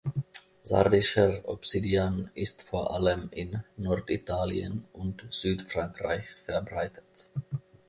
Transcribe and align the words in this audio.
Sardischer 0.63 1.47
Obsidian 1.47 2.31
ist 2.33 2.63
vor 2.63 2.91
allem 2.95 3.29
in 3.29 3.63
Norditalien 3.77 4.85
und 4.93 5.27
Südfrankreich 5.29 6.25
verbreitet. 6.43 7.29